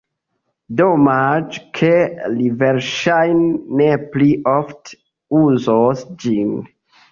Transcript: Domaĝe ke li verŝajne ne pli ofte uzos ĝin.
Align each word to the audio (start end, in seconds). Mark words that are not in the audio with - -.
Domaĝe 0.79 1.59
ke 1.79 1.91
li 2.39 2.47
verŝajne 2.63 3.83
ne 3.83 3.91
pli 4.17 4.33
ofte 4.55 5.01
uzos 5.45 6.05
ĝin. 6.27 6.53